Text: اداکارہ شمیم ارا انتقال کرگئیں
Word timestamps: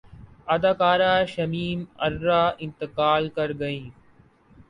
اداکارہ 0.47 1.13
شمیم 1.25 1.79
ارا 1.99 2.41
انتقال 2.59 3.23
کرگئیں 3.35 3.85